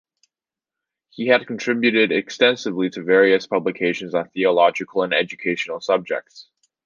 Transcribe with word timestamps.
He 1.11 1.27
had 1.27 1.45
contributed 1.45 2.11
extensively 2.11 2.89
to 2.89 3.03
various 3.03 3.45
publications 3.45 4.15
on 4.15 4.27
theological 4.29 5.03
and 5.03 5.13
educational 5.13 5.79
subjects. 5.79 6.49